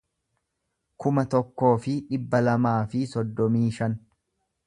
[1.03, 3.99] kuma tokkoo fi dhibba lamaa fi soddomii shan